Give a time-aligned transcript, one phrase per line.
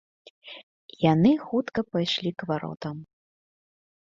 [0.93, 2.97] І яны хутка пайшлі к варотам.